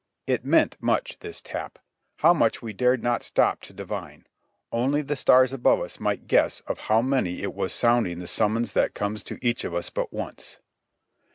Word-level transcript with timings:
It 0.25 0.43
meant 0.43 0.77
much, 0.81 1.19
this 1.19 1.41
tap, 1.43 1.77
how 2.15 2.33
much 2.33 2.59
we 2.63 2.73
dared 2.73 3.03
not 3.03 3.21
stop 3.21 3.61
to 3.61 3.71
divine! 3.71 4.25
only 4.71 5.03
the 5.03 5.15
stars 5.15 5.53
above 5.53 5.79
us 5.79 5.99
might 5.99 6.25
guess 6.25 6.59
for 6.65 6.75
how 6.75 7.03
many 7.03 7.43
it 7.43 7.53
was 7.53 7.71
sound 7.71 8.07
ing 8.07 8.17
the 8.17 8.25
summons 8.25 8.73
that 8.73 8.95
comes 8.95 9.21
to 9.21 9.37
each 9.43 9.63
of 9.63 9.75
us 9.75 9.91
but 9.91 10.11
once. 10.11 10.57